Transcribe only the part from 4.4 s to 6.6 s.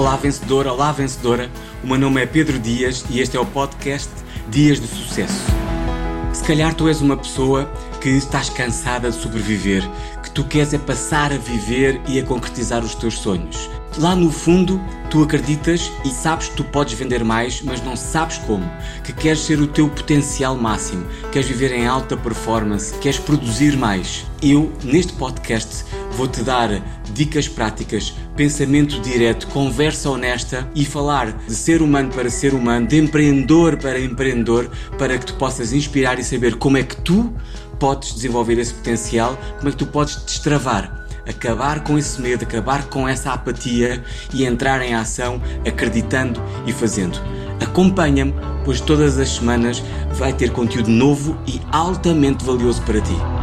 Dias de Sucesso. Se